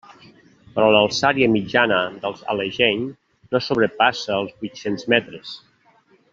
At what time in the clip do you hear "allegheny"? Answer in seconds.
2.55-3.05